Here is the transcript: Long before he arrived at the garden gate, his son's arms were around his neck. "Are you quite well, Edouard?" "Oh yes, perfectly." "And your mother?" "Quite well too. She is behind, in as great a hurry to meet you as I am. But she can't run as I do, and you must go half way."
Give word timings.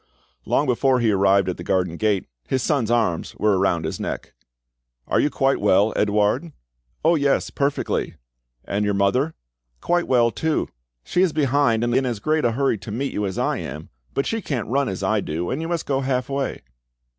Long 0.45 0.65
before 0.65 0.99
he 0.99 1.11
arrived 1.11 1.47
at 1.47 1.57
the 1.57 1.63
garden 1.63 1.95
gate, 1.95 2.25
his 2.47 2.63
son's 2.63 2.89
arms 2.89 3.35
were 3.35 3.59
around 3.59 3.85
his 3.85 3.99
neck. 3.99 4.33
"Are 5.07 5.19
you 5.19 5.29
quite 5.29 5.61
well, 5.61 5.93
Edouard?" 5.95 6.53
"Oh 7.05 7.13
yes, 7.13 7.51
perfectly." 7.51 8.15
"And 8.65 8.83
your 8.83 8.95
mother?" 8.95 9.35
"Quite 9.79 10.07
well 10.07 10.31
too. 10.31 10.69
She 11.03 11.21
is 11.21 11.33
behind, 11.33 11.83
in 11.83 12.03
as 12.07 12.17
great 12.17 12.45
a 12.45 12.53
hurry 12.53 12.79
to 12.79 12.91
meet 12.91 13.13
you 13.13 13.27
as 13.27 13.37
I 13.37 13.57
am. 13.57 13.89
But 14.15 14.25
she 14.25 14.41
can't 14.41 14.67
run 14.69 14.89
as 14.89 15.03
I 15.03 15.21
do, 15.21 15.51
and 15.51 15.61
you 15.61 15.67
must 15.67 15.85
go 15.85 16.01
half 16.01 16.29
way." 16.29 16.63